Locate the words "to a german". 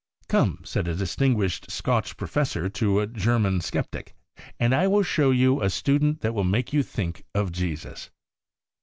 2.69-3.61